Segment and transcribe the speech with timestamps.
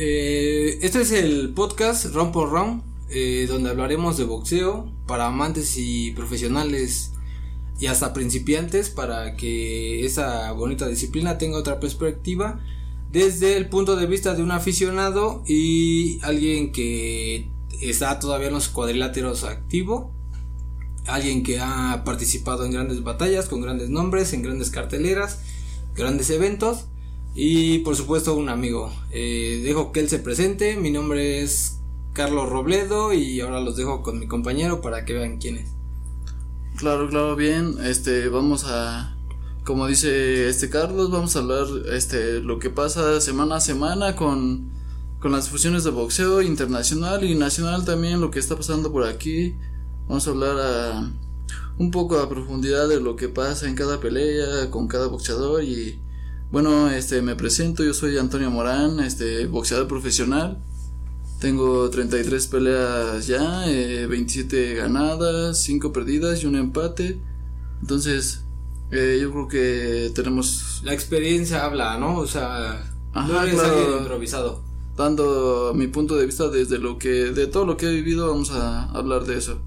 [0.00, 5.74] Eh, este es el podcast Round por Round, eh, donde hablaremos de boxeo para amantes
[5.76, 7.14] y profesionales
[7.80, 12.60] y hasta principiantes para que esa bonita disciplina tenga otra perspectiva
[13.10, 18.68] desde el punto de vista de un aficionado y alguien que está todavía en los
[18.68, 20.12] cuadriláteros activo,
[21.06, 25.40] alguien que ha participado en grandes batallas con grandes nombres, en grandes carteleras,
[25.96, 26.84] grandes eventos
[27.34, 28.92] y por supuesto un amigo.
[29.10, 31.78] Eh, dejo que él se presente, mi nombre es
[32.12, 35.70] Carlos Robledo y ahora los dejo con mi compañero para que vean quién es.
[36.76, 37.76] Claro, claro, bien.
[37.84, 39.16] Este, vamos a,
[39.64, 44.70] como dice este Carlos, vamos a hablar, este, lo que pasa semana a semana con,
[45.20, 49.54] con las fusiones de boxeo internacional y nacional también, lo que está pasando por aquí.
[50.08, 51.12] Vamos a hablar a,
[51.78, 56.00] un poco a profundidad de lo que pasa en cada pelea, con cada boxeador y,
[56.50, 60.58] bueno, este, me presento, yo soy Antonio Morán, este, boxeador profesional.
[61.40, 67.20] Tengo 33 peleas ya, 27 eh, ganadas, 5 perdidas y un empate.
[67.80, 68.44] Entonces,
[68.90, 70.80] eh, yo creo que tenemos...
[70.84, 72.16] La experiencia habla, ¿no?
[72.16, 73.60] O sea, no eres
[74.00, 74.64] improvisado.
[74.96, 77.30] Dando mi punto de vista desde lo que...
[77.30, 79.60] De todo lo que he vivido, vamos a hablar de eso.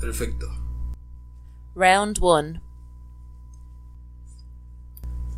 [0.00, 0.46] Perfecto.
[1.74, 2.67] Round 1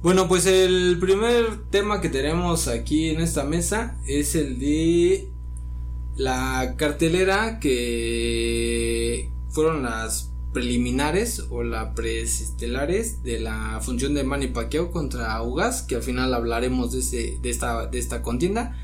[0.02, 5.28] bueno, pues el primer tema que tenemos aquí en esta mesa es el de
[6.16, 14.90] la cartelera que fueron las preliminares o las preestelares de la función de Manny Pacquiao
[14.90, 18.76] contra Ugas, que al final hablaremos de, de, esta, de esta contienda.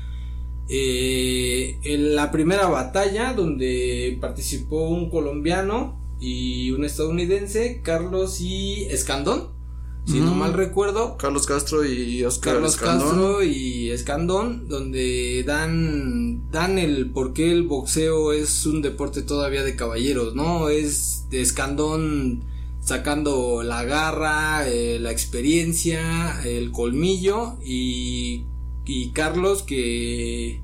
[0.69, 9.56] Eh, en la primera batalla donde participó un colombiano y un estadounidense, Carlos y Escandón
[10.07, 11.17] si no mal recuerdo.
[11.17, 17.63] Carlos Castro y Oscar Carlos Castro y Escandón, donde dan, dan el por qué el
[17.63, 20.69] boxeo es un deporte todavía de caballeros, ¿no?
[20.69, 22.45] Es de Escandón
[22.79, 28.45] sacando la garra, eh, la experiencia, el colmillo y,
[28.85, 30.61] y Carlos que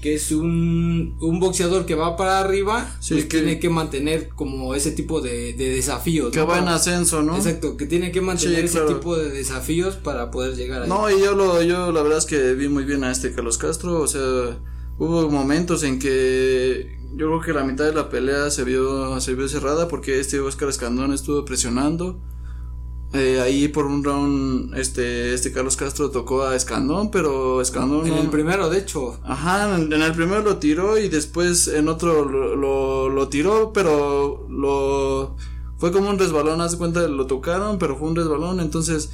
[0.00, 4.74] que es un, un boxeador que va para arriba, pues que tiene que mantener como
[4.74, 6.32] ese tipo de, de desafíos.
[6.32, 7.36] Que va en ascenso, ¿no?
[7.36, 11.20] Exacto, que tiene que mantener ese tipo de desafíos para poder llegar a No, y
[11.20, 14.06] yo lo, yo la verdad es que vi muy bien a este Carlos Castro, o
[14.06, 14.58] sea,
[14.98, 19.34] hubo momentos en que yo creo que la mitad de la pelea se vio, se
[19.34, 22.20] vio cerrada porque este Oscar Escandón estuvo presionando
[23.12, 28.06] eh, ahí por un round, este, este Carlos Castro tocó a Escandón, pero Escandón.
[28.06, 29.18] En el primero, de hecho.
[29.24, 35.34] Ajá, en, el primero lo tiró y después en otro lo, lo, tiró, pero lo.
[35.78, 39.12] Fue como un resbalón, haz de cuenta, lo tocaron, pero fue un resbalón, entonces.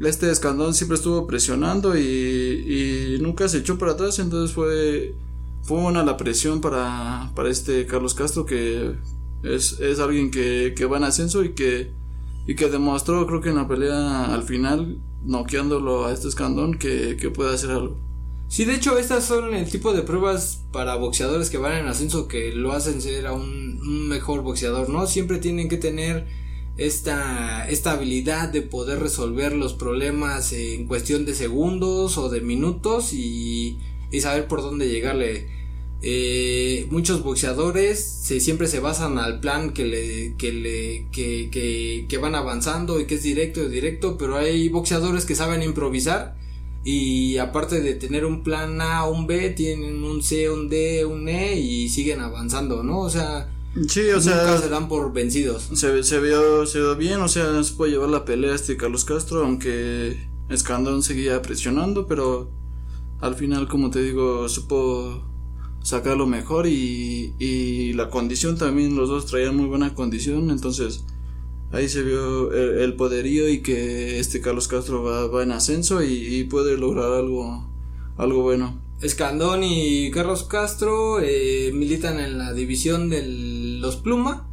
[0.00, 5.14] Este Escandón siempre estuvo presionando y, y nunca se echó para atrás, entonces fue.
[5.62, 8.94] Fue una la presión para, para este Carlos Castro, que
[9.42, 11.90] es, es alguien que, que va en ascenso y que
[12.46, 17.16] y que demostró, creo que en la pelea al final, noqueándolo a este escandón, que,
[17.16, 18.04] que puede hacer algo.
[18.48, 22.28] Sí, de hecho, estas son el tipo de pruebas para boxeadores que van en ascenso
[22.28, 25.06] que lo hacen ser a un, mejor boxeador, ¿no?
[25.06, 26.26] Siempre tienen que tener
[26.76, 33.12] esta, esta habilidad de poder resolver los problemas en cuestión de segundos o de minutos
[33.12, 33.78] y,
[34.10, 35.63] y saber por dónde llegarle.
[36.06, 42.04] Eh, muchos boxeadores se, siempre se basan al plan que le, que le, que, que,
[42.06, 46.36] que van avanzando y que es directo y directo, pero hay boxeadores que saben improvisar
[46.84, 51.26] y aparte de tener un plan A, un B, tienen un C, un D, un
[51.26, 53.00] E y siguen avanzando, ¿no?
[53.00, 53.50] O sea,
[53.88, 55.70] sí, o nunca se dan por vencidos.
[55.72, 59.06] Se, se, vio, se vio bien, o sea, se puede llevar la pelea este Carlos
[59.06, 60.18] Castro, aunque
[60.50, 62.50] Escandón seguía presionando, pero
[63.22, 65.32] al final, como te digo, supo
[65.84, 71.04] sacar lo mejor y, y la condición también, los dos traían muy buena condición, entonces
[71.72, 76.78] ahí se vio el, poderío y que este Carlos Castro va, en ascenso y, puede
[76.78, 77.68] lograr algo,
[78.16, 78.80] algo bueno.
[79.02, 83.26] Escandón y Carlos Castro eh, militan en la división de
[83.80, 84.48] los Pluma,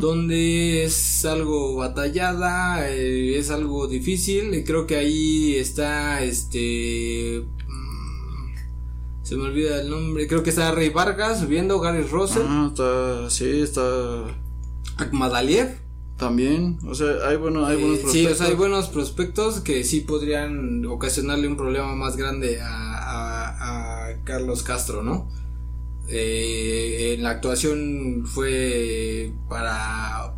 [0.00, 7.42] donde es algo batallada, eh, es algo difícil, y creo que ahí está este
[9.22, 10.26] se me olvida el nombre.
[10.26, 12.42] Creo que está Rey Vargas subiendo, Gary Russell.
[12.46, 13.82] Ah, está, sí, está.
[14.96, 15.80] Akmadaliev.
[16.16, 18.12] También, o sea, hay, bueno, hay buenos prospectos.
[18.12, 22.68] Sí, o sea, hay buenos prospectos que sí podrían ocasionarle un problema más grande a,
[24.10, 25.28] a, Carlos Castro, ¿no?
[26.08, 30.34] Eh, en la actuación fue para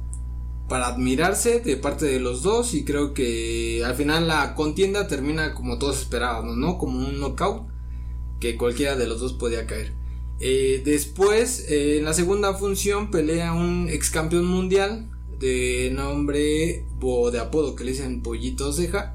[0.69, 5.52] para admirarse de parte de los dos y creo que al final la contienda termina
[5.54, 6.78] como todos esperábamos, ¿no?
[6.78, 7.74] Como un knockout
[8.40, 9.92] que cualquiera de los dos podía caer.
[10.40, 15.08] Eh, después, eh, en la segunda función, pelea un ex campeón mundial
[15.38, 19.14] de nombre o de apodo que le dicen Pollito Ceja.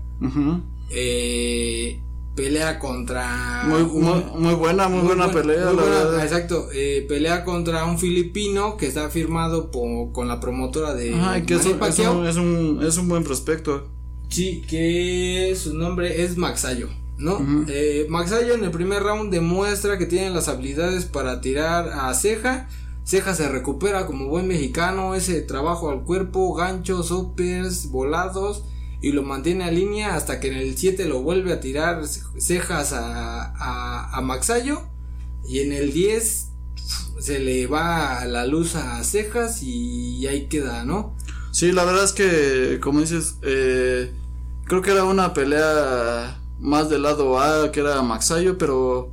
[0.92, 2.00] Eh,
[2.36, 3.64] pelea contra.
[3.68, 6.24] Muy, un- muy, muy buena, muy, buena buen- pelea, muy la buena, verdad.
[6.24, 11.14] Exacto, eh, pelea contra un filipino que está firmado con la promotora de.
[11.14, 13.88] Ajá, que es un, es, un, es, un, es un buen prospecto.
[14.30, 16.88] Sí, que su nombre es Maxayo,
[17.20, 17.66] ¿no?
[17.68, 22.68] Eh, Maxayo en el primer round demuestra que tiene las habilidades para tirar a Ceja.
[23.06, 28.64] Ceja se recupera como buen mexicano, ese trabajo al cuerpo, ganchos, uppers, volados
[29.02, 32.02] y lo mantiene a línea hasta que en el 7 lo vuelve a tirar
[32.38, 34.82] cejas a, a, a Maxayo
[35.48, 36.50] y en el 10
[37.20, 41.16] se le va la luz a cejas y ahí queda, ¿no?
[41.52, 44.14] Sí, la verdad es que, como dices, eh,
[44.66, 49.12] creo que era una pelea más del lado A, que era Maxayo, pero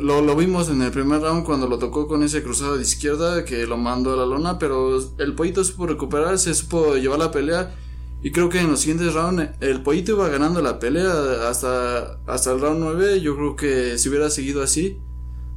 [0.00, 3.44] lo, lo vimos en el primer round cuando lo tocó con ese cruzado de izquierda
[3.44, 7.74] que lo mandó a la lona, pero el pollito supo recuperarse, supo llevar la pelea.
[8.22, 12.52] Y creo que en los siguientes rounds el pollito iba ganando la pelea hasta, hasta
[12.52, 13.20] el round 9.
[13.20, 14.98] Yo creo que si hubiera seguido así,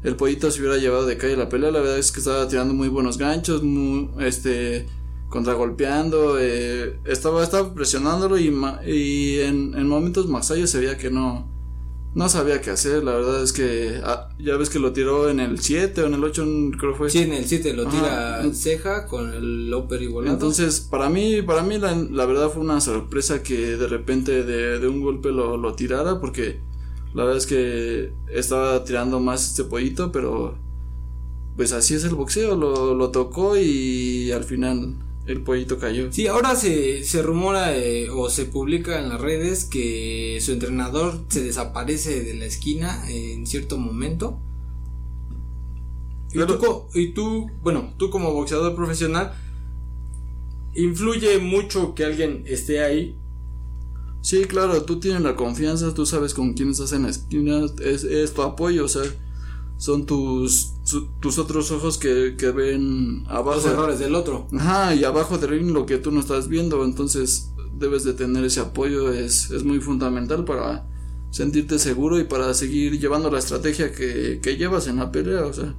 [0.04, 1.72] el pollito se hubiera llevado de calle la pelea.
[1.72, 3.62] La verdad es que estaba tirando muy buenos ganchos,
[4.20, 4.86] este,
[5.30, 11.10] contragolpeando, eh, estaba, estaba presionándolo y, ma- y en, en momentos Maxayo se veía que
[11.12, 11.48] no,
[12.16, 13.04] no sabía qué hacer.
[13.04, 16.14] La verdad es que ah, ya ves que lo tiró en el 7 o en
[16.14, 16.46] el 8,
[16.80, 17.10] creo que fue.
[17.10, 18.54] Sí, en el 7 lo tira Ajá.
[18.54, 20.34] ceja con el upper y volado.
[20.34, 24.80] Entonces, para mí, para mí la, la verdad fue una sorpresa que de repente de,
[24.80, 26.60] de un golpe lo, lo tirara porque
[27.14, 30.58] la verdad es que estaba tirando más este pollito, pero
[31.56, 34.96] pues así es el boxeo, lo, lo tocó y al final
[35.28, 36.12] el pollito cayó.
[36.12, 41.26] Sí, ahora se, se rumora eh, o se publica en las redes que su entrenador
[41.30, 44.40] se desaparece de la esquina en cierto momento.
[46.32, 49.34] Y Pero- tú, y tú, bueno, tú como boxeador profesional,
[50.76, 53.18] influye mucho que alguien esté ahí.
[54.22, 58.04] Sí, claro, tú tienes la confianza, tú sabes con quién estás en la esquina, es,
[58.04, 59.04] es tu apoyo, o sea,
[59.78, 63.58] son tus, su- tus otros ojos que, que ven abajo.
[63.58, 64.48] Los errores del otro.
[64.58, 68.44] Ajá, y abajo del ring lo que tú no estás viendo, entonces debes de tener
[68.46, 70.88] ese apoyo, es, es muy fundamental para
[71.30, 75.52] sentirte seguro y para seguir llevando la estrategia que, que llevas en la pelea, o
[75.54, 75.76] sea.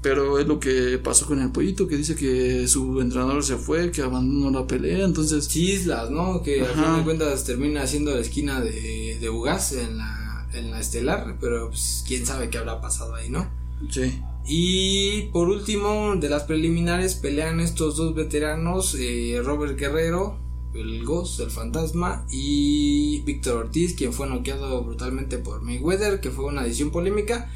[0.00, 3.90] Pero es lo que pasó con el pollito, que dice que su entrenador se fue,
[3.90, 5.48] que abandonó la pelea, entonces...
[5.48, 6.40] Chislas, ¿no?
[6.40, 6.84] Que al Ajá.
[6.84, 11.36] fin de cuentas termina siendo la esquina de, de Ugas en la, en la estelar,
[11.40, 13.48] pero pues, quién sabe qué habrá pasado ahí, ¿no?
[13.90, 14.20] Sí.
[14.46, 20.38] Y por último, de las preliminares pelean estos dos veteranos, eh, Robert Guerrero,
[20.74, 26.46] el Ghost, el fantasma, y Víctor Ortiz, quien fue noqueado brutalmente por Mayweather, que fue
[26.46, 27.50] una decisión polémica.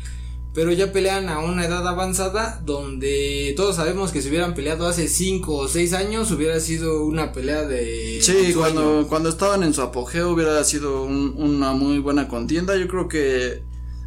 [0.55, 5.09] Pero ya pelean a una edad avanzada donde todos sabemos que si hubieran peleado hace
[5.09, 8.21] 5 o 6 años hubiera sido una pelea de...
[8.21, 12.77] Sí, cuando, cuando estaban en su apogeo hubiera sido un- una muy buena contienda.
[12.77, 13.63] Yo creo que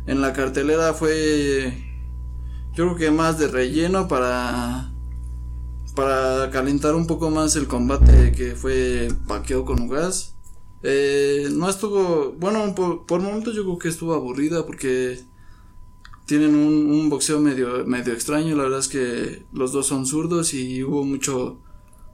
[0.06, 1.74] en la cartelera fue,
[2.76, 4.92] yo creo que más de relleno para,
[5.96, 10.36] para calentar un poco más el combate que fue Paqueo con Ugas.
[10.84, 15.20] Eh, no estuvo, bueno, por, por momentos yo creo que estuvo aburrida porque
[16.26, 18.56] tienen un, un boxeo medio, medio extraño.
[18.56, 21.60] La verdad es que los dos son zurdos y hubo mucho,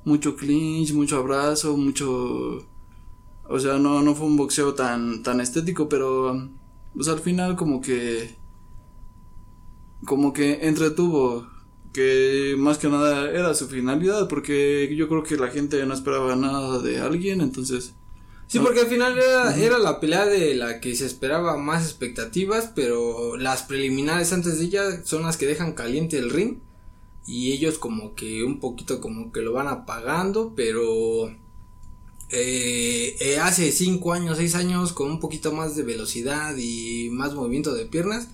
[0.06, 2.66] mucho clinch, mucho abrazo, mucho
[3.52, 6.50] o sea, no, no fue un boxeo tan, tan estético, pero
[6.94, 8.36] pues al final como que
[10.06, 11.48] como que entretuvo
[11.94, 16.36] que más que nada era su finalidad porque yo creo que la gente no esperaba
[16.38, 17.94] nada de alguien, entonces
[18.52, 22.70] Sí, porque al final era, era la pelea de la que se esperaba más expectativas,
[22.76, 26.58] pero las preliminares antes de ella son las que dejan caliente el ring
[27.26, 31.30] y ellos como que un poquito como que lo van apagando, pero
[32.30, 37.34] eh, eh, hace cinco años, seis años con un poquito más de velocidad y más
[37.34, 38.28] movimiento de piernas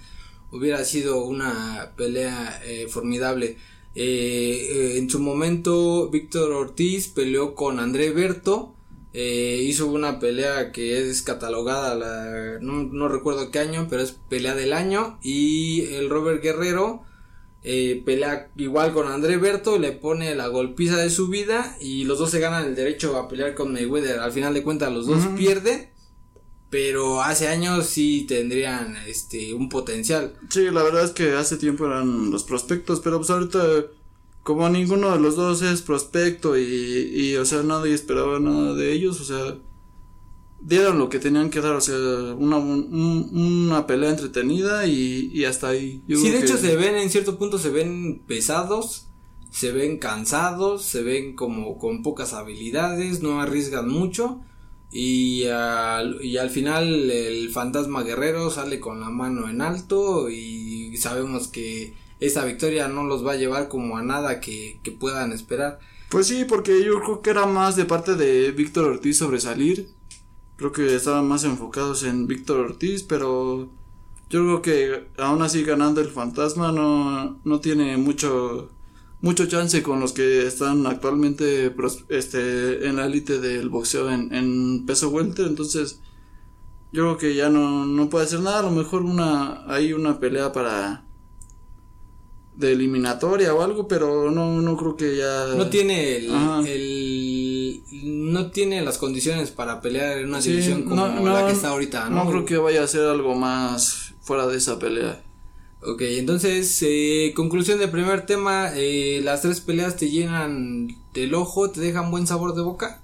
[0.52, 3.58] hubiera sido una pelea eh, formidable.
[3.94, 8.74] Eh, en su momento Víctor Ortiz peleó con André Berto.
[9.14, 14.12] Eh, hizo una pelea que es catalogada, la, no, no recuerdo qué año, pero es
[14.30, 15.18] pelea del año.
[15.22, 17.04] Y el Robert Guerrero
[17.64, 22.20] eh, pelea igual con André Berto, le pone la golpiza de su vida y los
[22.20, 24.20] dos se ganan el derecho a pelear con Mayweather.
[24.20, 25.90] Al final de cuentas los dos pierden,
[26.70, 30.36] pero hace años sí tendrían este un potencial.
[30.50, 33.88] sí, la verdad es que hace tiempo eran los prospectos, pero pues ahorita
[34.48, 38.94] como ninguno de los dos es prospecto y, y o sea, nadie esperaba nada de
[38.94, 39.58] ellos, o sea,
[40.62, 45.44] dieron lo que tenían que dar, o sea, una, un- una pelea entretenida y, y
[45.44, 46.02] hasta ahí.
[46.08, 49.08] Yo Sí, de hecho que- se ven, en cierto punto se ven pesados,
[49.52, 54.40] se ven cansados, se ven como con pocas habilidades, no arriesgan mucho
[54.92, 60.96] y al, y al final el fantasma guerrero sale con la mano en alto y
[60.96, 65.32] sabemos que esa victoria no los va a llevar como a nada que, que puedan
[65.32, 65.80] esperar.
[66.10, 69.90] Pues sí, porque yo creo que era más de parte de Víctor Ortiz sobresalir.
[70.56, 73.70] Creo que estaban más enfocados en Víctor Ortiz, pero
[74.30, 78.70] yo creo que aún así ganando el fantasma no, no tiene mucho
[79.20, 81.74] mucho chance con los que están actualmente
[82.10, 86.02] este en la élite del boxeo en, en peso welter, entonces
[86.92, 90.20] yo creo que ya no, no puede hacer nada, a lo mejor una hay una
[90.20, 91.07] pelea para
[92.58, 98.82] de eliminatoria o algo, pero no no creo que ya No tiene el, no tiene
[98.82, 102.10] las condiciones para pelear en una Sí, división como no, no, la que está ahorita,
[102.10, 102.24] ¿no?
[102.26, 105.24] No creo que vaya a ser algo más fuera de esa pelea.
[105.84, 111.70] Ok, entonces, eh, conclusión del primer tema, eh, las tres peleas te llenan del ojo,
[111.70, 113.02] te dejan buen sabor de boca.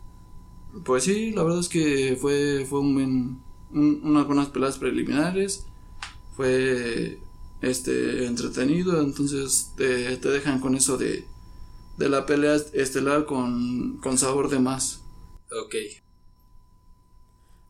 [0.83, 3.39] Pues sí, la verdad es que fue, fue un buen,
[3.71, 5.67] un- unas buenas peleas preliminares.
[6.35, 7.19] Fue
[7.63, 11.25] este entretenido, entonces te, te dejan con eso de,
[11.97, 15.01] de la pelea estelar con, con sabor de más.
[15.65, 15.75] Ok.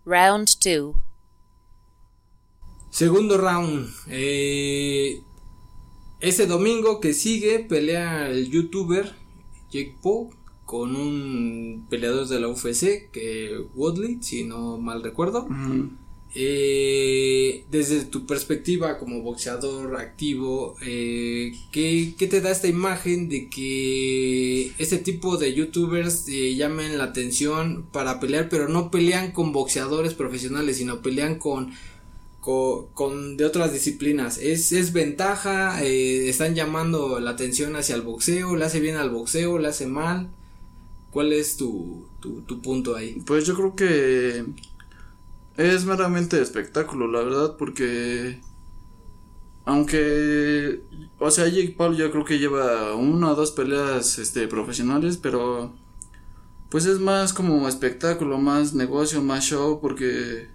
[0.05, 0.95] Round 2.
[2.89, 5.23] Segundo round, eh,
[6.19, 9.15] ese domingo que sigue pelea el youtuber
[9.71, 10.29] Jake Paul
[10.65, 15.47] con un peleador de la UFC, que Woodley, si no mal recuerdo.
[16.35, 24.71] Eh, desde tu perspectiva como boxeador activo, eh, ¿qué, te da esta imagen de que
[24.79, 30.15] este tipo de youtubers eh, llamen la atención para pelear, pero no pelean con boxeadores
[30.15, 31.71] profesionales, sino pelean con,
[32.39, 34.39] con, de otras disciplinas?
[34.39, 35.83] ¿Es, es ventaja?
[35.83, 38.55] ¿Están llamando la atención hacia el boxeo?
[38.55, 39.59] ¿Le hace bien al boxeo?
[39.59, 40.29] ¿Le hace mal?
[41.11, 43.21] ¿Cuál es tu, tu punto ahí?
[43.23, 44.43] Pues yo creo que
[45.57, 48.41] es meramente espectáculo, la verdad, porque
[49.65, 50.81] aunque,
[51.19, 55.74] o sea, Jake Paul yo creo que lleva una o dos peleas, este, profesionales, pero
[56.69, 60.48] pues es más como espectáculo, más negocio, más show, porque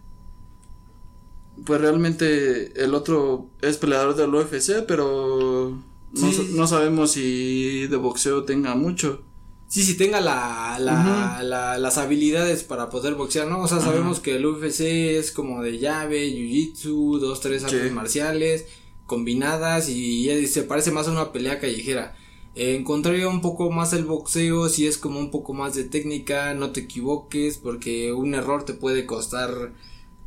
[1.64, 5.78] pues realmente el otro es peleador del UFC, pero
[6.12, 6.52] no, Sí.
[6.54, 9.22] no sabemos si de boxeo tenga mucho.
[9.68, 13.60] Sí, sí tenga la, la, la- las habilidades para poder boxear, ¿no?
[13.62, 14.80] O sea, sabemos que el UFC
[15.18, 17.94] es como de llave, jiu-jitsu, dos, tres artes Sí.
[17.94, 18.64] marciales
[19.06, 22.16] combinadas y, se parece más a una pelea callejera.
[22.54, 26.54] Eh, encontraría un poco más el boxeo, si es como un poco más de técnica,
[26.54, 29.72] no te equivoques, porque un error te puede costar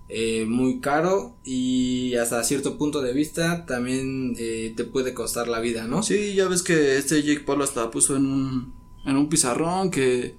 [0.09, 5.59] eh, muy caro y hasta cierto punto de vista también eh, te puede costar la
[5.61, 6.03] vida, ¿no?
[6.03, 8.73] Sí, ya ves que este Jake Paul hasta puso en un,
[9.05, 10.35] en un pizarrón que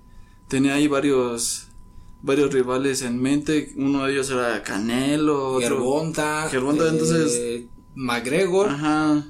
[0.49, 1.69] tenía ahí varios
[2.23, 3.73] varios rivales en mente.
[3.77, 5.69] Uno de ellos era Canelo, otro.
[5.77, 9.25] Gervonta, Gervonta, entonces- eh, McGregor, Ajá.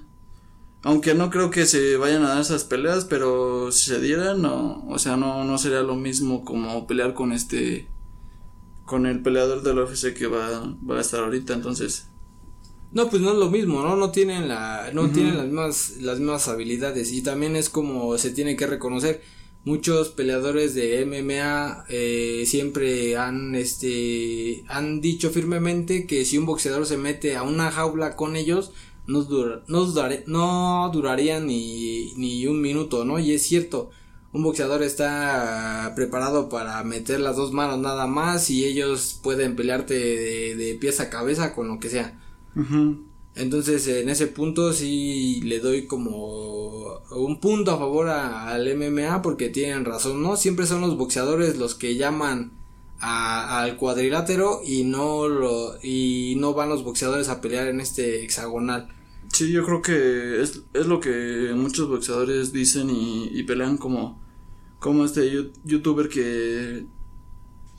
[0.85, 4.85] Aunque no creo que se vayan a dar esas peleas, pero si se dieran, no,
[4.89, 7.87] o sea, no, no sería lo mismo como pelear con este,
[8.85, 12.09] con el peleador del UFC que va, va a estar ahorita, entonces.
[12.93, 16.19] No pues no es lo mismo, no no tienen la no tienen las mismas las
[16.19, 19.23] mismas habilidades y también es como se tiene que reconocer
[19.65, 26.85] muchos peleadores de MMA eh, siempre han este han dicho firmemente que si un boxeador
[26.87, 28.73] se mete a una jaula con ellos
[29.07, 29.87] no dura- no,
[30.27, 33.19] no duraría ni, ni un minuto, ¿no?
[33.19, 33.91] Y es cierto,
[34.33, 39.95] un boxeador está preparado para meter las dos manos nada más y ellos pueden pelearte
[39.95, 42.19] de, de pies a cabeza con lo que sea.
[43.35, 49.23] Entonces, en ese punto sí le doy como un punto a favor a- al MMA
[49.23, 50.37] porque tienen razón, ¿no?
[50.37, 52.53] Siempre son los boxeadores los que llaman
[53.01, 58.23] a- al cuadrilátero y no lo y no van los boxeadores a pelear en este
[58.23, 58.89] hexagonal.
[59.33, 64.21] Sí, yo creo que es, es lo que muchos boxeadores dicen y, y pelean como,
[64.79, 65.33] como este
[65.65, 66.85] youtuber que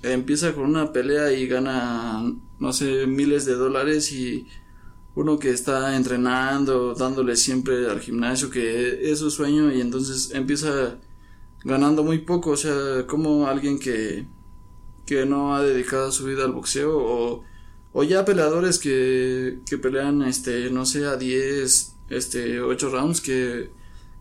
[0.02, 4.48] empieza con una pelea y gana, no sé, miles de dólares y
[5.16, 11.00] uno que está entrenando, dándole siempre al gimnasio, que es su sueño y entonces empieza
[11.64, 14.26] ganando muy poco, o sea, como alguien que,
[15.06, 17.44] que no ha dedicado su vida al boxeo
[17.94, 23.70] o ya peleadores que, que pelean, este, no sé, a 10, este, 8 rounds que,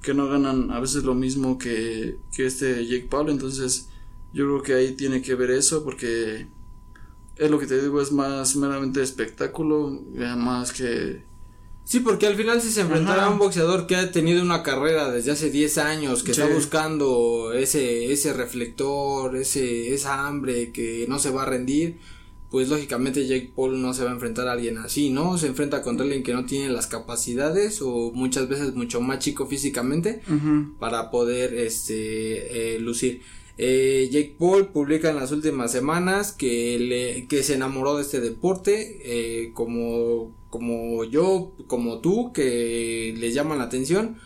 [0.03, 3.31] que no ganan a veces lo mismo que, que este Jake Paul.
[3.31, 3.89] Entonces,
[4.33, 6.47] yo creo que ahí tiene que ver eso porque
[7.37, 11.23] es lo que te digo, es más meramente espectáculo, ya más que...
[11.85, 13.31] Sí, porque al final si se enfrentara Ajá.
[13.31, 16.41] a un boxeador que ha tenido una carrera desde hace 10 años, que Sí.
[16.41, 21.99] está buscando ese, ese reflector, ese, esa hambre que no se va a rendir,
[22.53, 25.39] pues lógicamente Jake Paul no se va a enfrentar a alguien así, ¿no?
[25.39, 29.47] Se enfrenta contra alguien que no tiene las capacidades o muchas veces mucho más chico
[29.47, 30.21] físicamente
[30.79, 33.23] para poder este eh, lucir.
[33.59, 38.21] Eh, Jake Paul publica en las últimas semanas que le que se enamoró de este
[38.21, 44.19] deporte eh, como como yo como tú que le llaman la atención.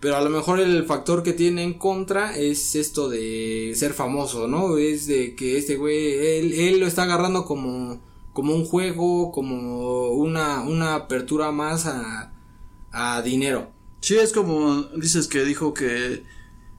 [0.00, 4.48] Pero a lo mejor el factor que tiene en contra es esto de ser famoso
[4.48, 8.00] no es de que este güey él, él lo está agarrando como
[8.32, 12.32] como un juego como una una apertura más a
[12.92, 13.70] a dinero.
[14.00, 16.24] Sí, es como dices que dijo que,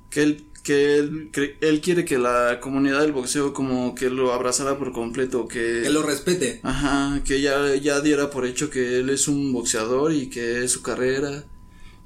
[0.10, 4.32] que él, que él, cre- él quiere que la comunidad del boxeo como que lo
[4.32, 5.82] abrazara por completo, que...
[5.84, 10.14] que lo respete Ajá, que ya, ya diera por hecho que él es un boxeador
[10.14, 11.44] y que es su carrera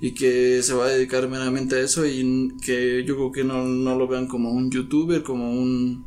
[0.01, 3.63] y que se va a dedicar meramente a eso y que yo creo que no,
[3.65, 6.05] no lo vean como un youtuber, como un,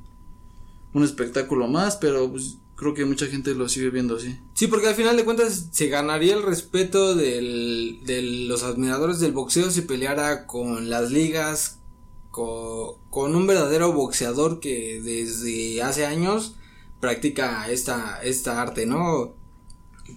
[0.93, 4.39] un espectáculo más, pero pues creo que mucha gente lo sigue viendo así.
[4.55, 9.33] Sí, porque al final de cuentas se ganaría el respeto del, de los admiradores del
[9.33, 11.80] boxeo si peleara con las ligas,
[12.31, 16.55] co- con, un verdadero boxeador que desde hace años
[17.01, 19.35] practica esta, esta arte, ¿no?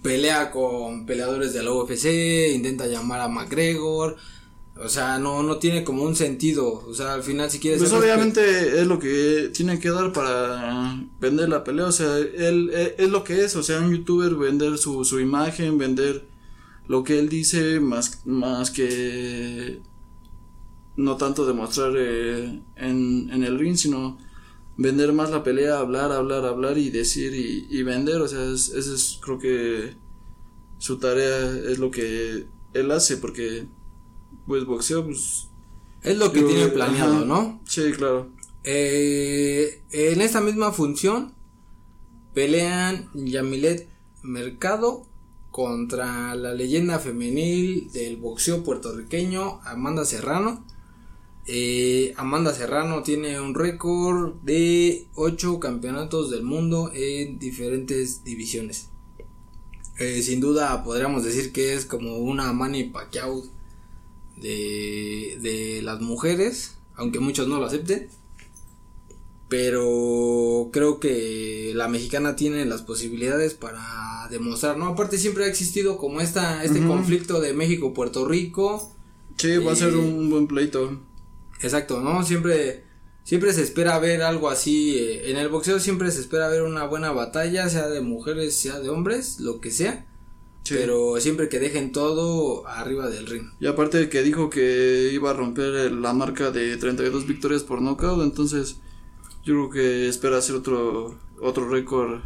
[0.02, 4.16] Pelea con peleadores de la UFC, intenta llamar a McGregor,
[4.76, 7.78] o sea, no, no tiene como un sentido, o sea, al final si quieres...
[7.80, 12.70] Pues obviamente es lo que tiene que dar para vender la pelea, o sea, él,
[12.74, 16.26] él- es lo que es, o sea, un youtuber vender su, su imagen, vender
[16.88, 19.78] lo que él dice más, más que
[20.96, 24.18] no tanto demostrar eh, en, en el ring, sino
[24.76, 28.68] vender más la pelea, hablar, hablar, hablar y decir y, y vender, o sea, es,
[28.70, 29.96] ese es creo que
[30.78, 33.66] su tarea es lo que él hace, porque
[34.46, 35.48] pues boxeo, pues...
[36.02, 37.24] Es lo que yo- tiene planeado, ajá.
[37.24, 37.60] ¿no?
[37.66, 38.30] Sí, claro.
[38.62, 41.32] Eh, en esta misma función
[42.34, 43.88] pelean Yamilet
[44.22, 45.06] Mercado
[45.50, 50.66] contra la leyenda femenil del boxeo puertorriqueño Amanda Serrano.
[51.46, 58.88] Eh, Amanda Serrano tiene un récord de 8 campeonatos del mundo en diferentes divisiones.
[59.98, 63.44] Eh, sin duda podríamos decir que es como una Manny Pacquiao
[64.36, 68.08] de, de las mujeres, aunque muchos no lo acepten.
[69.48, 74.86] Pero creo que la mexicana tiene las posibilidades para demostrar, ¿no?
[74.86, 78.90] Aparte siempre ha existido como esta, este conflicto de México-Puerto Rico.
[79.36, 80.98] Sí, va a ser Eh, un buen pleito.
[81.64, 82.22] Exacto, ¿no?
[82.24, 82.84] Siempre,
[83.24, 84.98] siempre se espera ver algo así.
[84.98, 88.80] eh, en el boxeo siempre se espera ver una buena batalla, sea de mujeres, sea
[88.80, 90.06] de hombres, lo que sea.
[90.62, 90.74] Sí.
[90.78, 93.48] Pero siempre que dejen todo arriba del ring.
[93.60, 97.82] Y aparte de que dijo que iba a romper la marca de 32 victorias por
[97.82, 98.76] nocaut, entonces
[99.44, 102.20] yo creo que espera hacer otro otro récord.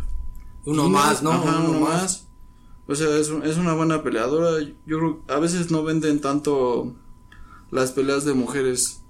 [0.65, 1.33] Uno más, ¿no?
[1.33, 2.03] Ajá, uno, uno más.
[2.03, 2.29] más.
[2.87, 4.61] O sea, es, es una buena peleadora.
[4.87, 6.95] Yo creo a veces no venden tanto
[7.71, 9.03] las peleas de mujeres.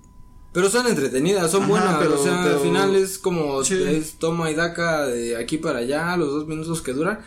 [0.52, 3.74] Pero son entretenidas, son Ajá, buenas, pero- o sea, pero- al final es como Sí.
[3.82, 7.20] es toma y daca de aquí para allá, los dos minutos que duran.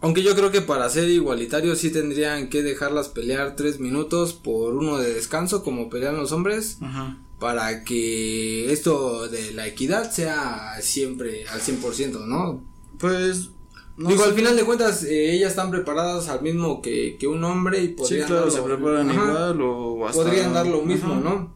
[0.00, 4.74] Aunque yo creo que para ser igualitarios sí tendrían que dejarlas pelear tres minutos por
[4.74, 7.16] uno de descanso como pelean los hombres Ajá.
[7.40, 12.62] para que esto de la equidad sea siempre al 100%, ¿no?
[12.98, 13.48] Pues
[13.96, 14.28] no Digo, sé.
[14.28, 17.86] al final de cuentas eh, ellas están preparadas al mismo que, que un hombre y
[17.88, 21.22] Sí, podrían claro, darlo- se preparan Ajá igual o hasta podrían dar lo mismo, Ajá.
[21.22, 21.54] ¿no?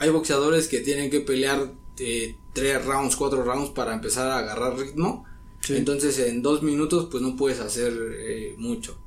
[0.00, 4.76] Hay boxeadores que tienen que pelear eh, tres rounds, cuatro rounds para empezar a agarrar
[4.76, 5.24] ritmo.
[5.60, 5.76] Sí.
[5.76, 8.98] Entonces en dos minutos pues no puedes hacer eh, mucho.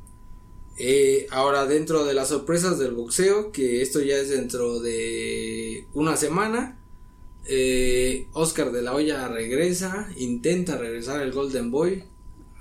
[0.78, 6.16] Eh, ahora dentro de las sorpresas del boxeo, que esto ya es dentro de una
[6.16, 6.80] semana,
[7.46, 12.04] eh, Oscar de la Hoya regresa, intenta regresar el Golden Boy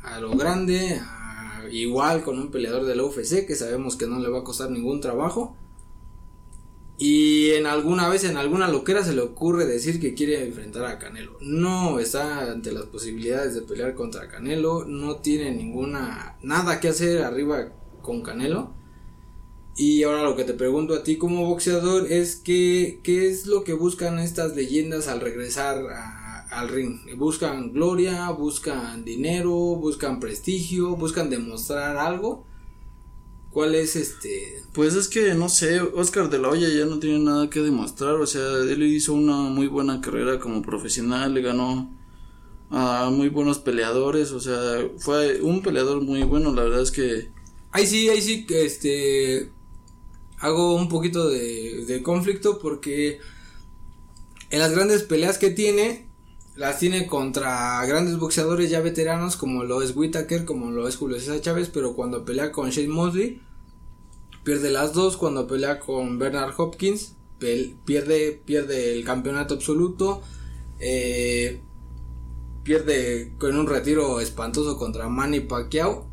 [0.02, 4.18] a lo grande, a- igual con un peleador de la UFC que sabemos que no
[4.18, 5.56] le va a costar ningún trabajo.
[6.98, 10.98] Y en alguna vez, en alguna loquera se le ocurre decir que quiere enfrentar a
[10.98, 11.36] Canelo.
[11.40, 17.22] No está ante las posibilidades de pelear contra Canelo, no tiene ninguna, nada que hacer
[17.22, 18.74] arriba con Canelo.
[19.74, 23.64] Y ahora lo que te pregunto a ti como boxeador es que, ¿qué es lo
[23.64, 25.82] que buscan estas leyendas al regresar
[26.50, 27.00] al ring?
[27.16, 28.30] ¿Buscan gloria?
[28.30, 29.52] ¿Buscan dinero?
[29.52, 30.94] ¿Buscan prestigio?
[30.96, 32.44] ¿Buscan demostrar algo?
[33.52, 34.62] ¿Cuál es este?
[34.72, 38.14] Pues es que no sé, Oscar de la Hoya ya no tiene nada que demostrar,
[38.14, 41.90] o sea, él hizo una muy buena carrera como profesional, le ganó
[42.70, 47.30] a muy buenos peleadores, o sea, fue un peleador muy bueno, la verdad es que...
[47.72, 49.50] Ahí sí, ahí sí, este,
[50.38, 53.18] hago un poquito de, de conflicto porque
[54.48, 56.08] en las grandes peleas que tiene,
[56.54, 61.18] las tiene contra grandes boxeadores ya veteranos como lo es Whitaker, como lo es Julio
[61.18, 63.40] César Chávez, pero cuando pelea con Shane Mosley,
[64.44, 70.22] pierde las dos, cuando pelea con Bernard Hopkins, pierde, pierde el campeonato absoluto,
[70.78, 71.60] eh,
[72.62, 76.06] pierde con un retiro espantoso contra Manny Pacquiao.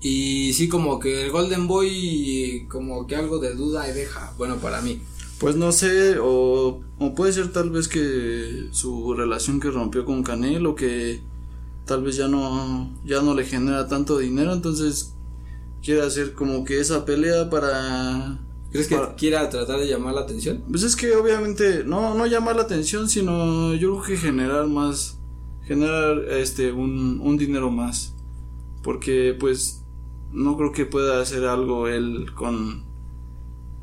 [0.00, 4.56] Y sí, como que el Golden Boy, como que algo de duda y deja, bueno,
[4.56, 5.00] para mí.
[5.42, 10.22] Pues no sé, o, o puede ser tal vez que su relación que rompió con
[10.22, 11.20] Canelo, que
[11.84, 15.16] tal vez ya no, ya no le genera tanto dinero, entonces
[15.82, 18.38] quiere hacer como que esa pelea para...
[18.70, 20.62] ¿Crees que quiera tratar de llamar la atención?
[20.70, 25.18] Pues es que obviamente, no, no llamar la atención, sino yo creo que generar más,
[25.64, 28.14] generar este, un, un dinero más.
[28.84, 29.82] Porque pues
[30.30, 32.91] no creo que pueda hacer algo él con,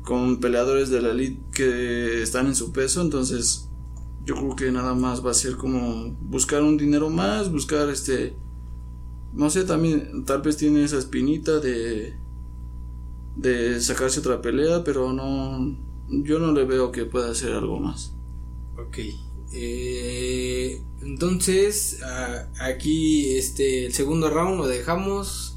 [0.02, 3.68] con peleadores de la elite que están en su peso, entonces
[4.24, 8.34] yo creo que nada más va a ser como buscar un dinero más, buscar este
[9.32, 12.14] no sé, también tal vez tiene esa espinita de
[13.36, 15.76] de sacarse otra pelea, pero no
[16.08, 18.12] yo no le veo que pueda hacer algo más.
[18.76, 18.98] Ok.
[19.52, 22.00] Eh, entonces,
[22.60, 25.49] aquí este el segundo round lo dejamos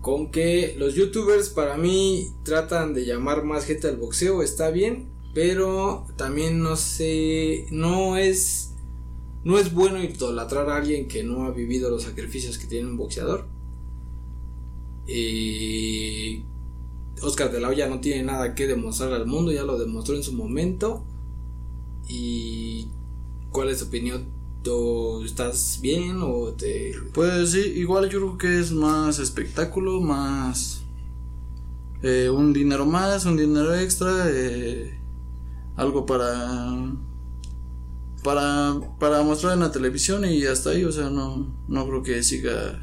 [0.00, 5.10] con que los youtubers para mí tratan de llamar más gente al boxeo, está bien,
[5.34, 8.70] pero también no sé, no es
[9.42, 12.96] no es bueno idolatrar a alguien que no ha vivido los sacrificios que tiene un
[12.96, 13.46] boxeador.
[15.06, 16.44] Y
[17.22, 20.22] Oscar de la Hoya no tiene nada que demostrar al mundo, ya lo demostró en
[20.22, 21.04] su momento.
[22.06, 22.88] ¿Y
[23.50, 24.39] cuál es tu opinión?
[24.62, 26.94] ¿Tú estás bien o te.?
[27.14, 30.82] Pues sí, igual yo creo que es más espectáculo, más.
[32.02, 34.98] Eh, un dinero más, un dinero extra, eh,
[35.76, 36.94] algo para
[38.22, 42.22] para, para mostrar en la televisión y hasta ahí, o sea, no, no creo que
[42.22, 42.80] siga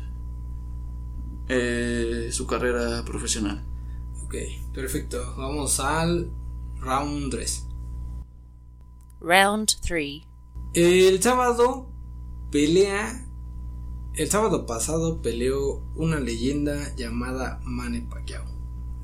[1.48, 3.64] eh, su carrera profesional.
[4.26, 4.36] Ok,
[4.74, 5.36] perfecto.
[5.38, 6.30] Vamos al
[6.80, 7.68] round 3.
[9.22, 10.27] Round 3.
[10.80, 11.88] El sábado
[12.52, 13.26] pelea.
[14.14, 18.46] El sábado pasado peleó una leyenda llamada Manny Pacquiao.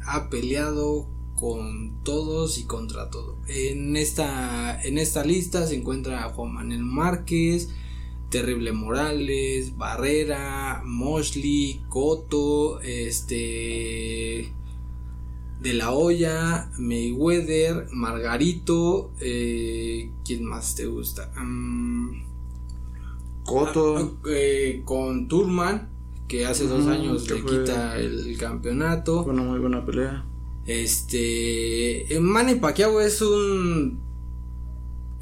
[0.05, 3.39] Ha peleado con todos y contra todo.
[3.47, 7.69] En esta, en esta lista se encuentra Juan Manuel Márquez,
[8.29, 14.53] Terrible Morales, Barrera, Mosley, Coto, este
[15.63, 21.31] de la Hoya, Mayweather, Margarito, eh, ¿quién más te gusta?
[21.41, 22.21] Mm,
[23.45, 23.97] Coto.
[23.97, 25.89] Ah, eh, con Turman,
[26.27, 29.23] que hace dos años le quita el campeonato.
[29.23, 30.25] Fue una muy buena pelea.
[30.65, 32.07] Este.
[32.19, 34.02] Manny Pacquiao es un.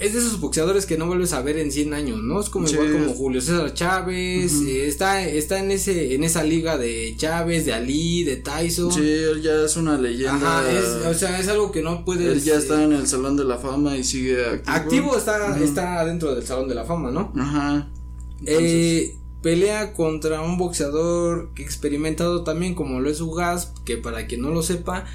[0.02, 2.42] Es de esos boxeadores que no vuelves a ver en 100 años, ¿no?
[2.42, 4.62] Es como igual como Julio César Chávez.
[4.66, 8.92] Eh, está, está en ese, en esa liga de Chávez, de Ali, de Tyson.
[8.92, 10.62] Sí, él ya es una leyenda.
[10.62, 12.28] Ajá, es, o sea, es algo que no puedes.
[12.28, 14.72] Él ya está en el Salón de la Fama y sigue activo.
[14.76, 17.32] Activo está, está dentro del Salón de la Fama, ¿no?
[17.38, 17.88] Ajá.
[18.46, 24.50] Eh, pelea contra un boxeador experimentado también como lo es Ugas, que para quien no
[24.50, 25.06] lo sepa,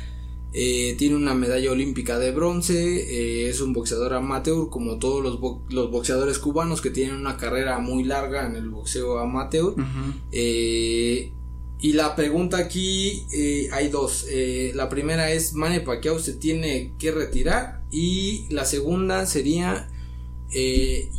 [0.59, 5.39] eh, tiene una medalla olímpica de bronce, eh, es un boxeador amateur como todos los,
[5.69, 9.75] los, boxeadores cubanos que tienen una carrera muy larga en el boxeo amateur.
[10.33, 11.31] Eh,
[11.79, 13.27] y la pregunta aquí
[13.71, 14.25] hay dos.
[14.73, 17.83] la primera es, ¿Manny Pacquiao se tiene que retirar?
[17.91, 19.91] Y la segunda sería,
[20.53, 21.11] eh,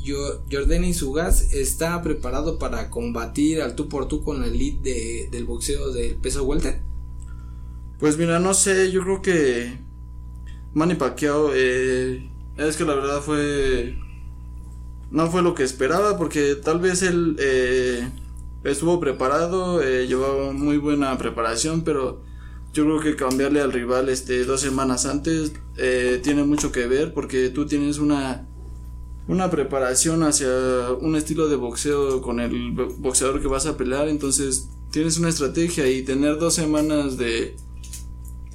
[0.52, 5.92] Jordani Sugas está preparado para combatir al tú por tú con la elite del boxeo
[5.92, 6.87] del peso welter.
[8.00, 9.80] Pues mira, no sé, yo creo que
[10.74, 13.98] Manny Pacquiao eh, es que la verdad fue
[15.10, 18.08] no fue lo que esperaba porque tal vez él eh,
[18.64, 22.22] estuvo preparado, eh, llevaba muy buena preparación, pero
[22.74, 27.14] yo creo que cambiarle al rival este dos semanas antes eh, tiene mucho que ver
[27.14, 28.48] porque tú tienes una
[29.28, 30.48] una preparación hacia
[31.02, 35.90] un estilo de boxeo con el boxeador que vas a pelear, entonces tienes una estrategia
[35.90, 37.56] y tener dos semanas de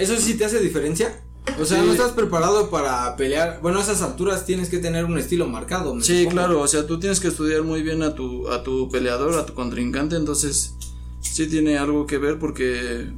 [0.03, 1.23] ¿Eso sí te hace diferencia?
[1.61, 3.61] O sea, no estás preparado para pelear.
[3.63, 6.01] Bueno, a esas alturas tienes que tener un estilo marcado.
[6.01, 6.61] sí, claro.
[6.61, 9.55] O sea, tú tienes que estudiar muy bien a tu, a tu peleador, a tu
[9.55, 10.17] contrincante.
[10.17, 10.77] Entonces,
[11.21, 13.13] sí tiene algo que ver porque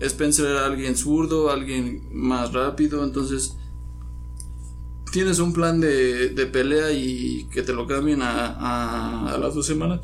[0.00, 3.02] Spencer era alguien zurdo, alguien más rápido.
[3.02, 3.56] Entonces,
[5.10, 9.54] tienes un plan de, de pelea y que te lo cambien a, a, a las
[9.54, 10.00] dos semanas.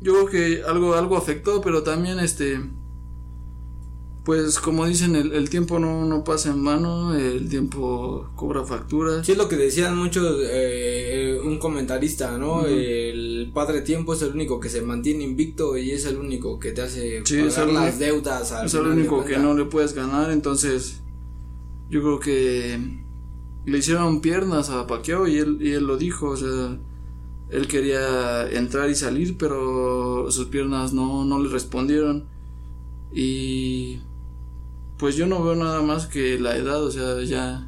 [0.00, 2.60] Yo creo que algo, algo afectó, pero también este
[4.24, 9.24] pues como dicen, el, el tiempo no, no, pasa en vano, el tiempo cobra factura.
[9.24, 12.60] Sí, es lo que decían muchos, eh, un comentarista, ¿no?
[12.60, 12.68] Uh -huh.
[12.68, 16.72] El padre tiempo es el único que se mantiene invicto y es el único que
[16.72, 18.52] te hace sí, pagar las deudas.
[18.64, 21.00] es el único que no le puedes ganar, entonces
[21.88, 22.78] yo creo que
[23.64, 26.78] le hicieron piernas a Pacquiao y él, y él lo dijo, o sea,
[27.50, 32.28] él quería entrar y salir, pero sus piernas no, no le respondieron.
[33.12, 33.98] Y
[35.00, 37.66] pues yo no veo nada más que la edad, o sea, ya.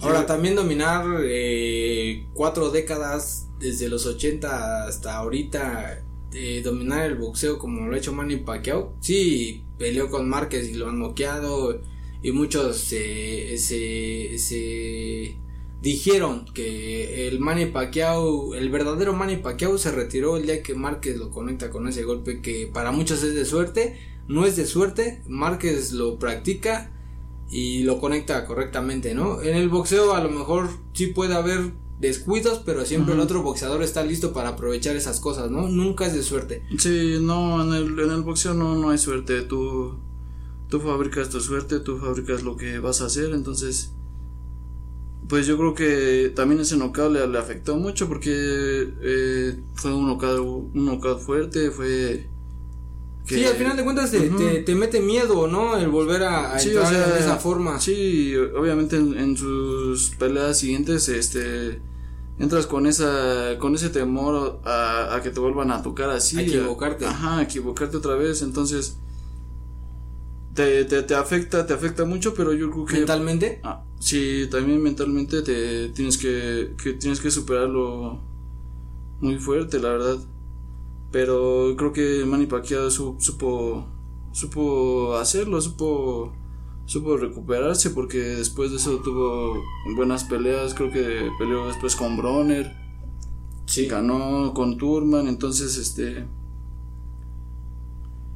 [0.00, 0.26] Ahora, yo...
[0.26, 7.86] también dominar eh, cuatro décadas, desde los 80 hasta ahorita, eh, dominar el boxeo como
[7.86, 8.96] lo ha hecho Manny Pacquiao.
[9.00, 11.82] Sí, peleó con Márquez y lo han noqueado,
[12.22, 15.36] y muchos se, se, se
[15.82, 21.18] dijeron que el Manny Pacquiao, el verdadero Manny Pacquiao se retiró el día que Márquez
[21.18, 25.22] lo conecta con ese golpe que para muchos es de suerte no es de suerte,
[25.26, 26.90] Márquez lo practica
[27.50, 29.42] y lo conecta correctamente, ¿no?
[29.42, 33.20] En el boxeo a lo mejor sí puede haber descuidos, pero siempre uh -huh.
[33.20, 35.68] el otro boxeador está listo para aprovechar esas cosas, ¿no?
[35.68, 36.62] Nunca es de suerte.
[36.78, 39.98] Sí, no, en el, en el boxeo no, no hay suerte, tú,
[40.68, 43.92] tú fabricas tu suerte, tú fabricas lo que vas a hacer, entonces...
[45.26, 50.06] Pues yo creo que también ese knockout le, le afectó mucho porque eh, fue un
[50.06, 52.28] knockout, un knockout fuerte, fue
[53.26, 54.36] que, sí, al final de cuentas te, uh -huh.
[54.36, 55.78] te, te, mete miedo, ¿no?
[55.78, 57.80] El volver a, a sí, entrar o sea, de esa forma.
[57.80, 61.80] Sí, obviamente en, en, sus peleas siguientes, este,
[62.38, 66.36] entras con esa, con ese temor a, a que te vuelvan a tocar así.
[66.36, 67.06] A equivocarte.
[67.06, 68.98] Ajá, a equivocarte otra vez, entonces
[70.52, 73.60] te, te, te afecta, te afecta mucho, pero yo creo que mentalmente.
[73.62, 78.20] Ah, sí, también mentalmente te tienes que, que tienes que superarlo
[79.20, 80.18] muy fuerte, la verdad
[81.14, 83.86] pero creo que Manny Pacquiao supo
[84.32, 86.32] supo hacerlo supo
[86.86, 89.62] supo recuperarse porque después de eso tuvo
[89.94, 92.74] buenas peleas creo que peleó después con Bronner
[93.64, 93.86] sí.
[93.86, 96.26] ganó con Turman entonces este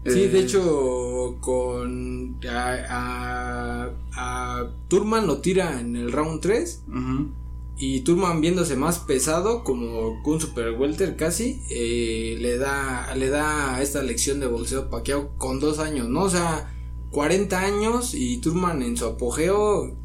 [0.06, 6.84] Sí, eh, de hecho, con a, a, a, Turman lo tira en el round 3
[6.86, 7.28] uh -huh.
[7.78, 13.80] Y Turman viéndose más pesado como un super welter casi eh, le da le da
[13.80, 16.74] esta lección de boxeo Pacquiao con dos años no o sea
[17.12, 19.96] 40 años y Turman en su apogeo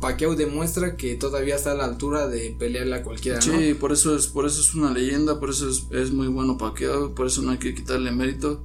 [0.00, 3.78] Pacquiao demuestra que todavía está a la altura de pelearle a cualquiera sí ¿no?
[3.80, 7.12] por eso es por eso es una leyenda por eso es, es muy bueno Pacquiao
[7.12, 8.62] por eso no hay que quitarle mérito.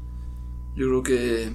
[0.73, 1.51] Yo creo que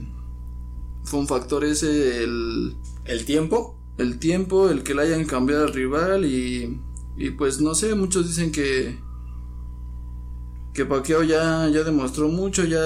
[1.05, 5.73] fue un factor ese el el tiempo el tiempo el que le hayan cambiado al
[5.73, 6.81] rival y
[7.17, 8.99] y pues no sé, muchos dicen que
[10.73, 12.79] que Pacquiao ya, ya demostró mucho, ya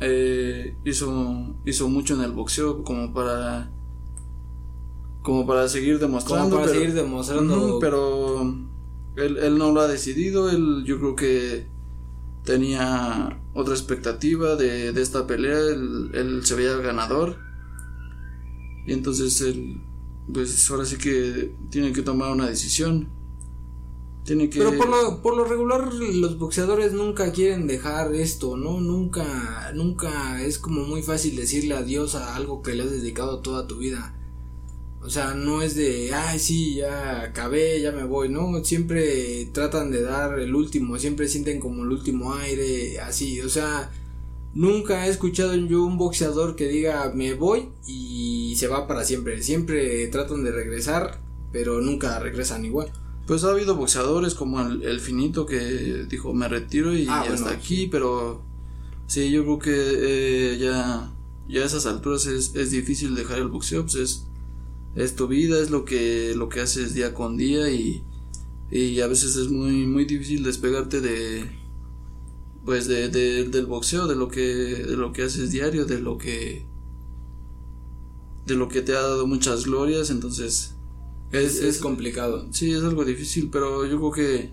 [0.00, 3.72] eh, hizo, hizo mucho en el boxeo como para
[5.22, 6.44] como para seguir demostrando.
[6.44, 7.78] Como para pero, seguir demostrando.
[7.80, 8.42] Pero
[9.16, 11.66] él, él no lo ha decidido, él yo creo que
[12.44, 17.38] tenía otra expectativa de, de esta pelea, él, él se veía ganador
[18.86, 19.82] y entonces él
[20.32, 23.08] pues ahora sí que tiene que tomar una decisión.
[24.24, 28.80] Pero por lo, por lo regular los boxeadores nunca quieren dejar esto, ¿no?
[28.80, 33.66] Nunca, nunca es como muy fácil decirle adiós a algo que le has dedicado toda
[33.66, 34.14] tu vida.
[35.02, 38.62] O sea, no es de, ay, sí, ya acabé, ya me voy, ¿no?
[38.62, 43.90] Siempre tratan de dar el último, siempre sienten como el último aire, así, o sea,
[44.52, 49.42] nunca he escuchado yo un boxeador que diga, me voy y se va para siempre.
[49.42, 51.18] Siempre tratan de regresar,
[51.50, 52.92] pero nunca regresan igual.
[53.30, 57.34] Pues ha habido boxeadores como el, el finito que dijo me retiro y Ah, bueno,
[57.36, 57.86] está aquí, sí.
[57.86, 58.42] pero
[59.06, 61.12] sí, yo creo que eh, ya,
[61.48, 64.26] ya a esas alturas es, es difícil dejar el boxeo, pues es,
[64.96, 68.02] es tu vida, es lo que, lo que haces día con día y,
[68.72, 71.48] y a veces es muy, muy difícil despegarte de,
[72.64, 76.18] pues de, de- del boxeo, de lo que, de lo que haces diario, de lo
[76.18, 76.66] que,
[78.44, 80.74] de lo que te ha dado muchas glorias, entonces
[81.32, 82.46] Es, es complicado.
[82.50, 84.50] Sí, es algo difícil, pero yo creo que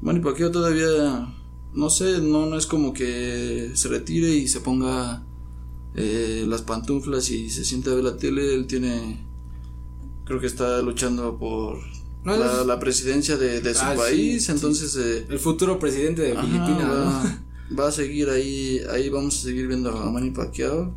[0.00, 1.34] Manny Pacquiao todavía,
[1.74, 5.24] no sé, no, no es como que se retire y se ponga
[5.94, 8.54] eh, las pantuflas y se siente a ver la tele.
[8.54, 9.24] Él tiene,
[10.24, 11.78] creo que está luchando por
[12.24, 14.52] No, la, es- la presidencia de, de su Ah, país, sí.
[14.52, 17.76] entonces eh, El futuro presidente de Filipinas, ¿no?
[17.78, 20.94] va, a seguir ahí, ahí vamos a seguir viendo a Manny Pacquiao.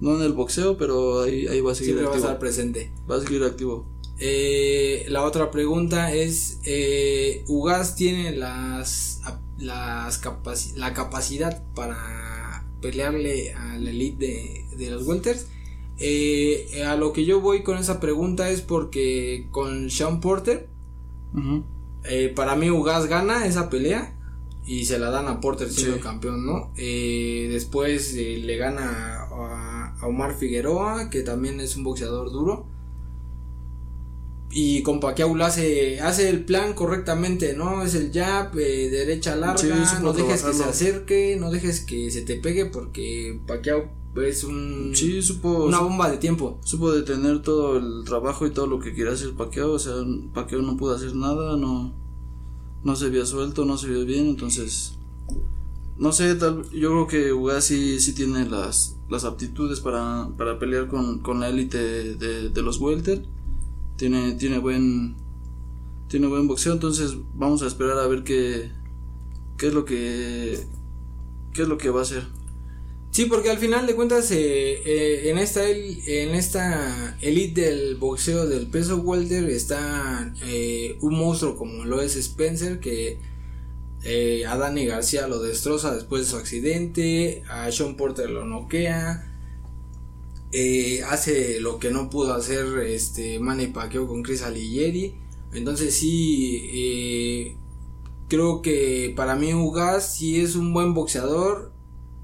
[0.00, 2.26] No en el boxeo, pero ahí, ahí va a seguir Siempre va a activo.
[2.26, 2.90] estar presente.
[3.08, 3.86] Va a seguir activo.
[4.22, 9.22] Eh, la otra pregunta es, eh, ¿Ugas tiene las,
[9.58, 10.20] las
[10.76, 15.46] la capacidad para pelearle a la elite de, los welters?
[15.96, 20.68] Eh, a lo que yo voy con esa pregunta es porque con Sean Porter,
[22.36, 24.16] para mí Ugas gana esa pelea
[24.66, 26.72] y se la dan a Porter siendo campeón, ¿no?
[26.76, 32.66] después le gana a, a Omar Figueroa, que también es un boxeador duro
[34.52, 37.84] y con Pacquiao lo hace, hace el plan correctamente, ¿no?
[37.84, 42.22] Es el jab, eh, derecha larga, no dejes que se acerque, no dejes que se
[42.22, 46.58] te pegue porque Pacquiao es un sí, supo, una bomba de tiempo.
[46.64, 49.94] Supo detener todo el trabajo y todo lo que quería hacer Pacquiao, o sea,
[50.34, 51.94] Pacquiao no pudo hacer nada, no
[52.82, 54.96] no se había suelto, no se vio bien, entonces
[55.96, 60.88] no sé, tal, yo creo que Ugas sí, tiene las, las aptitudes para, para pelear
[60.88, 63.22] con, con la élite de, de los welter
[64.00, 65.14] tiene, tiene buen
[66.08, 68.70] tiene buen boxeo, entonces vamos a esperar a ver qué
[69.58, 70.58] qué es lo que
[71.52, 72.24] qué es lo que va a hacer.
[73.10, 74.38] Sí, porque al final de cuentas eh,
[74.86, 81.56] eh, en esta en esta elite del boxeo del peso welter está eh, un monstruo
[81.56, 83.18] como lo es Spencer que
[84.48, 89.29] a Dani García lo destroza después de su accidente, a Sean Porter lo noquea,
[90.52, 95.14] eh, hace lo que no pudo hacer este Manny Pacquiao con Chris Alighieri.
[95.52, 97.56] Entonces sí, eh,
[98.28, 101.72] creo que para mí Ugas sí es un buen boxeador,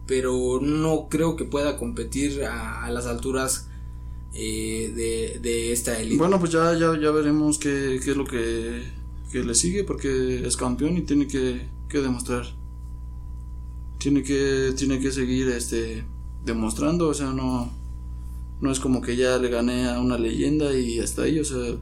[0.06, 3.68] pero no creo que pueda competir a, las alturas
[4.34, 4.92] eh,
[5.40, 6.16] de, esta élite.
[6.16, 8.82] Bueno, pues ya, ya, ya veremos qué, qué es lo que,
[9.30, 12.44] que, le sigue, porque es campeón y tiene que, que demostrar.
[13.98, 16.04] Tiene que, tiene que seguir este
[16.44, 17.72] demostrando, o sea, no
[18.60, 21.76] no es como que ya le gané a una leyenda y hasta ahí, o sea,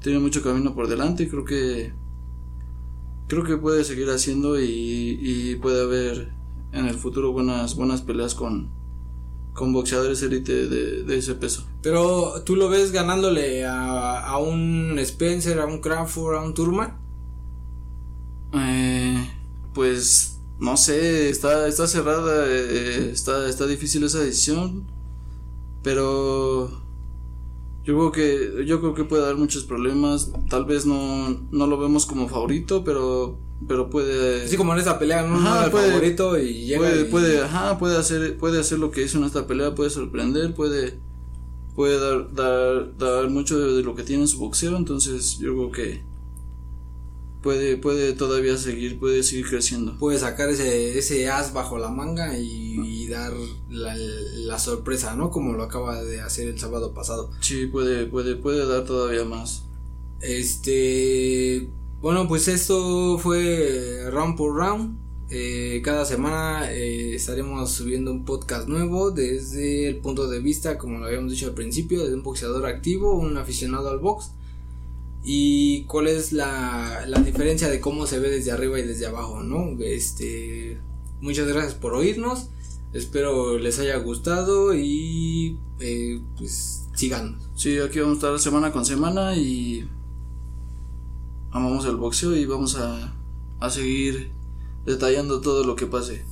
[0.00, 1.92] tiene mucho camino por delante y creo que
[3.28, 6.32] creo que puede seguir haciendo y, puede haber
[6.72, 8.70] en el futuro buenas buenas peleas con
[9.54, 11.66] con boxeadores élite de, ese peso.
[11.82, 16.98] Pero tú lo ves ganándole a, a un Spencer, a un Crawford, a un Turman.
[18.52, 19.30] Eh,
[19.72, 24.86] pues no sé, está, está cerrada, eh, está, está difícil esa decisión.
[25.86, 26.68] Pero
[27.84, 30.32] yo creo que yo creo que puede dar muchos problemas.
[30.50, 34.98] Tal vez no, no lo vemos como favorito, pero pero puede así como en esta
[34.98, 38.90] pelea no, ajá, puede, favorito y llega puede, puede ajá puede hacer puede hacer lo
[38.90, 40.98] que hizo en esta pelea puede sorprender puede
[41.76, 45.70] puede dar dar, dar mucho de, lo que tiene en su boxeo entonces yo creo
[45.70, 46.02] que
[47.46, 49.96] puede, puede todavía seguir, puede seguir creciendo.
[50.00, 53.32] Puede sacar ese, ese as bajo la manga y, dar
[53.70, 55.30] la, sorpresa, ¿no?
[55.30, 57.30] Como lo acaba de hacer el sábado pasado.
[57.40, 59.62] Sí, puede, puede, puede dar todavía más.
[60.20, 64.98] Este, bueno, pues esto fue round por round.
[65.30, 70.98] Eh, cada semana eh, estaremos subiendo un podcast nuevo desde el punto de vista, como
[70.98, 74.32] lo habíamos dicho al principio, de un boxeador activo, un aficionado al box
[75.28, 79.42] y cuál es la, la diferencia de cómo se ve desde arriba y desde abajo,
[79.42, 79.76] ¿no?
[79.82, 80.80] Este,
[81.20, 82.50] muchas gracias por oírnos,
[82.92, 87.40] espero les haya gustado y eh, pues sigan.
[87.56, 89.88] Sí, aquí vamos a estar semana con semana y
[91.50, 93.12] amamos el boxeo y vamos a,
[93.58, 94.30] a seguir
[94.84, 96.24] detallando todo lo que pase.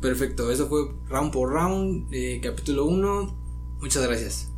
[0.00, 3.34] Perfecto, eso fue round por round, eh, capítulo 1.
[3.80, 4.51] Muchas gracias.